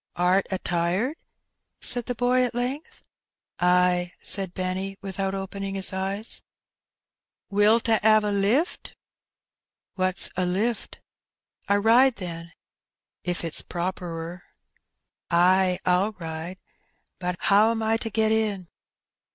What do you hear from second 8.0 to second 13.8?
*ave a lift?"" What^s a lift?"" A ride, then, if it^s